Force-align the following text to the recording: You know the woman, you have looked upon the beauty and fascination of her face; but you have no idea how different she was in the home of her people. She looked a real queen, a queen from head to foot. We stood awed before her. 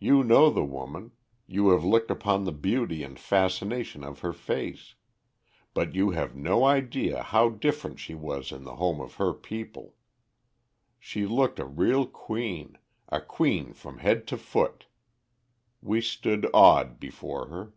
You 0.00 0.24
know 0.24 0.50
the 0.50 0.64
woman, 0.64 1.12
you 1.46 1.68
have 1.68 1.84
looked 1.84 2.10
upon 2.10 2.42
the 2.42 2.50
beauty 2.50 3.04
and 3.04 3.16
fascination 3.16 4.02
of 4.02 4.18
her 4.18 4.32
face; 4.32 4.96
but 5.72 5.94
you 5.94 6.10
have 6.10 6.34
no 6.34 6.64
idea 6.64 7.22
how 7.22 7.50
different 7.50 8.00
she 8.00 8.12
was 8.12 8.50
in 8.50 8.64
the 8.64 8.74
home 8.74 9.00
of 9.00 9.14
her 9.22 9.32
people. 9.32 9.94
She 10.98 11.26
looked 11.26 11.60
a 11.60 11.64
real 11.64 12.08
queen, 12.08 12.76
a 13.08 13.20
queen 13.20 13.72
from 13.72 13.98
head 13.98 14.26
to 14.26 14.36
foot. 14.36 14.86
We 15.80 16.00
stood 16.00 16.50
awed 16.52 16.98
before 16.98 17.46
her. 17.46 17.72